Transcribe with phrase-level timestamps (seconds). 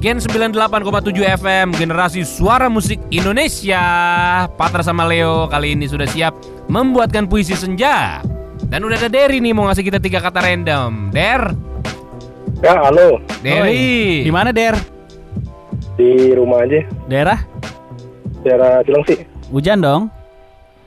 [0.00, 1.12] Gen 98,7
[1.44, 3.84] FM Generasi Suara Musik Indonesia
[4.56, 6.32] Patra sama Leo kali ini sudah siap
[6.72, 8.24] Membuatkan puisi senja
[8.64, 11.52] Dan udah ada Derry nih mau ngasih kita tiga kata random Der
[12.64, 13.20] Ya, halo.
[13.44, 14.76] Derry Di mana, Der?
[15.96, 16.84] Di rumah aja.
[17.08, 17.40] Daerah?
[18.44, 19.24] Daerah Cilengsi.
[19.48, 20.12] Hujan dong.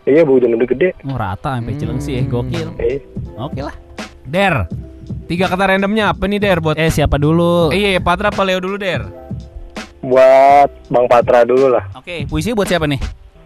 [0.05, 0.93] Iya, bu, hujan udah gede.
[1.05, 2.77] Oh, rata sampai Cilengsi eh, gokil.
[2.77, 3.01] Eh,
[3.41, 3.73] Oke lah.
[4.25, 4.69] Der
[5.33, 7.73] Tiga kata randomnya apa nih Der buat Eh, siapa dulu?
[7.73, 9.01] Eh, iya Patra apa Leo dulu Der
[10.03, 11.89] buat Bang Patra dulu lah.
[11.95, 13.01] Oke, puisi buat siapa nih?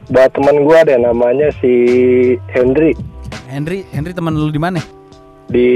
[0.09, 1.71] Buat teman gua ada namanya si
[2.51, 2.91] Hendry
[3.47, 4.83] Henry, Henry teman lu di mana?
[5.47, 5.67] di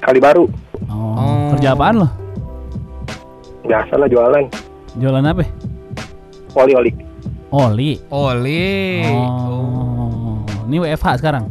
[0.00, 0.48] Kalibaru.
[0.88, 1.52] Oh, Oh.
[1.52, 2.08] kerja apaan lo?
[3.62, 4.48] Biasa lah jualan.
[4.96, 5.44] Jualan apa?
[6.56, 6.96] Oli-oli.
[7.52, 8.00] Oli.
[8.08, 8.72] Oli
[9.04, 10.40] Oh.
[10.64, 11.44] Ini WFH sekarang.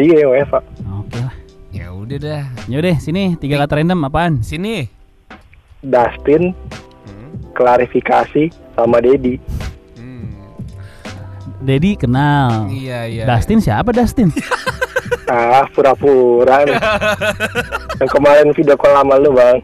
[0.00, 0.64] Iya, WFA.
[2.08, 4.40] Ya udah dah Yaudah, sini tiga kata random apaan?
[4.40, 4.88] Sini
[5.84, 6.56] Dustin,
[7.52, 9.36] klarifikasi, sama Dedi.
[9.92, 10.32] Hmm,
[11.60, 12.72] Dedi kenal.
[12.72, 14.32] Iya iya Dustin siapa Dustin?
[15.28, 16.80] Ah, pura-pura nih.
[18.00, 19.60] Yang kemarin video call lama lu, Bang.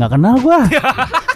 [0.00, 0.64] Nggak kenal gua.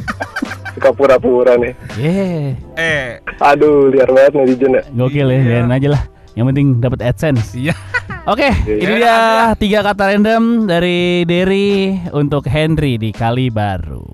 [0.73, 1.77] Suka pura-pura nih.
[2.01, 4.83] Ye, Eh Aduh, liar banget netizen ya.
[4.97, 6.03] gokil ya, biarin aja lah.
[6.33, 7.53] Yang penting dapat AdSense.
[7.53, 7.77] Iya
[8.23, 14.07] Oke, ini dia tiga kata random dari Derry untuk Henry di Kali Baru.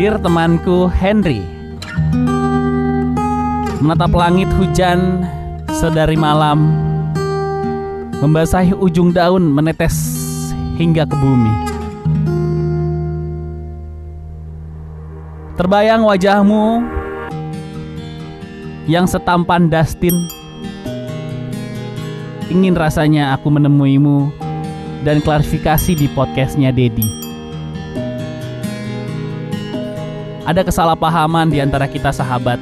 [0.00, 1.44] Dear temanku Henry,
[3.84, 5.28] menatap langit hujan
[5.68, 6.72] sedari malam,
[8.24, 9.92] membasahi ujung daun menetes
[10.80, 11.52] hingga ke bumi.
[15.60, 16.80] Terbayang wajahmu
[18.88, 20.37] yang setampan Dustin
[22.48, 24.32] Ingin rasanya aku menemuimu
[25.04, 27.04] dan klarifikasi di podcastnya Dedi.
[30.48, 32.56] Ada kesalahpahaman di antara kita sahabat.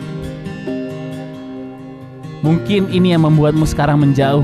[2.43, 4.43] Mungkin ini yang membuatmu sekarang menjauh.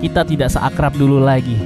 [0.00, 1.60] Kita tidak seakrab dulu lagi.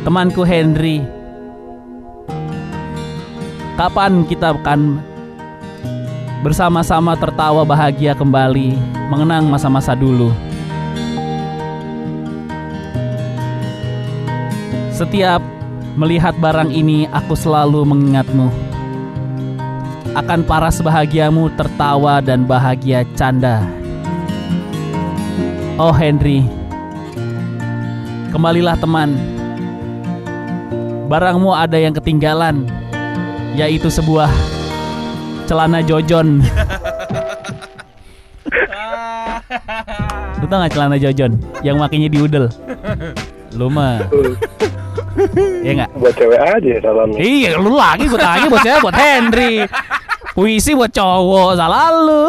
[0.00, 1.04] Temanku Henry,
[3.76, 4.96] kapan kita akan
[6.40, 8.74] bersama-sama tertawa bahagia kembali,
[9.12, 10.32] mengenang masa-masa dulu.
[14.94, 15.42] Setiap
[15.94, 18.48] melihat barang ini, aku selalu mengingatmu.
[20.14, 23.66] Akan paras bahagiamu tertawa dan bahagia canda.
[25.74, 26.46] Oh Henry,
[28.30, 29.18] kembalilah teman.
[31.10, 32.62] Barangmu ada yang ketinggalan,
[33.58, 34.30] yaitu sebuah
[35.44, 36.40] celana jojon.
[40.40, 42.48] Lu tau gak celana jojon yang makinya di udel?
[43.56, 44.04] Lu mah.
[45.64, 45.90] Iya gak?
[45.96, 47.18] Buat cewek aja salamnya.
[47.22, 49.62] Iya, lu lagi buat lagi buat saya buat Henry.
[50.34, 52.26] Puisi buat cowok, salah lu.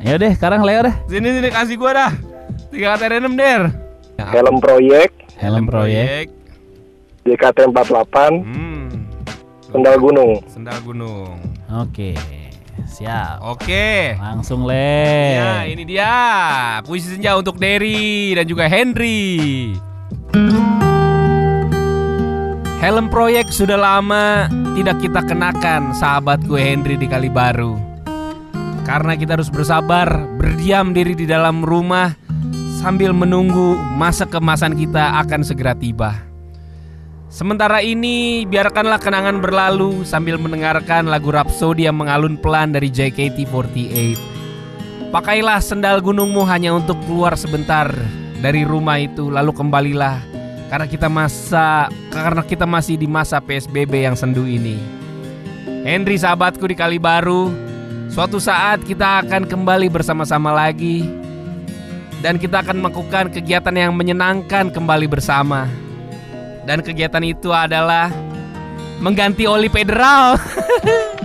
[0.00, 0.96] ya deh, sekarang Leo deh.
[1.12, 2.10] Sini sini kasih gua dah
[2.72, 3.68] Tiga kata random Der
[4.16, 6.32] Helm proyek, Helm proyek.
[7.28, 8.73] JKT 48, Hmm
[9.74, 10.38] Sendal Gunung.
[10.46, 11.34] Sendal gunung
[11.66, 12.14] Oke,
[12.86, 13.42] siap.
[13.42, 15.02] Oke Langsung Le.
[15.34, 16.14] Ya ini dia
[16.86, 19.74] Puisi senja untuk Derry dan juga Henry
[22.78, 24.46] Helm proyek sudah lama
[24.78, 27.74] tidak kita kenakan sahabatku Henry di Kalibaru
[28.86, 30.06] Karena kita harus bersabar
[30.38, 32.14] Berdiam diri di dalam rumah
[32.78, 36.33] Sambil menunggu masa kemasan kita akan segera tiba
[37.34, 44.14] Sementara ini biarkanlah kenangan berlalu Sambil mendengarkan lagu Rhapsody yang mengalun pelan dari JKT48
[45.10, 47.90] Pakailah sendal gunungmu hanya untuk keluar sebentar
[48.38, 50.22] dari rumah itu lalu kembalilah
[50.70, 54.74] karena kita masa karena kita masih di masa PSBB yang sendu ini.
[55.86, 57.54] Henry sahabatku di Kalibaru,
[58.10, 61.06] suatu saat kita akan kembali bersama-sama lagi
[62.26, 65.83] dan kita akan melakukan kegiatan yang menyenangkan kembali bersama.
[66.64, 68.08] Dan kegiatan itu adalah
[69.00, 70.40] mengganti oli federal.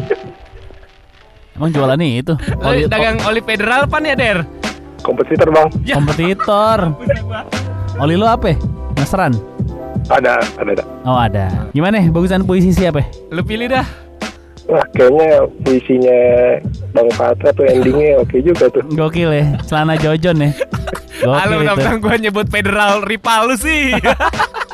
[1.55, 2.33] Emang jualannya itu.
[2.63, 4.47] Oli, Oli, dagang oli federal pan ya, Der?
[5.03, 5.67] Kompetitor, Bang.
[5.83, 6.95] kompetitor.
[7.99, 8.55] Oli lu apa?
[8.95, 9.35] Mesran.
[10.07, 10.83] Ada, ada, ada.
[11.03, 11.45] Oh ada.
[11.75, 11.99] Gimana?
[12.11, 13.03] Bagusan puisi siapa?
[13.31, 13.83] Lu pilih dah.
[14.69, 16.19] Wah, kayaknya puisinya
[16.93, 18.83] Bang Patra tuh endingnya oke juga tuh.
[18.91, 19.45] Gokil ya.
[19.65, 20.51] Celana jojon ya.
[21.25, 23.91] Halo, mentang gue nyebut federal rival lu sih.